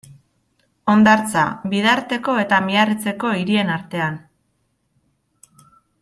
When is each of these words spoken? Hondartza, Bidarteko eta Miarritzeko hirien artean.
Hondartza, 0.93 1.43
Bidarteko 1.73 2.37
eta 2.45 2.61
Miarritzeko 2.71 3.33
hirien 3.41 3.69
artean. 3.77 4.21